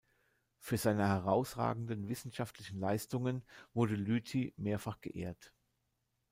Für 0.57 0.77
seine 0.77 1.07
herausragenden 1.07 2.09
wissenschaftlichen 2.09 2.79
Leistungen 2.79 3.43
wurde 3.75 3.93
Lüthy 3.93 4.51
mehrfach 4.57 4.99
geehrt. 4.99 5.53